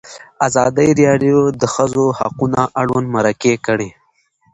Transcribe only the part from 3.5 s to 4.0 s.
کړي.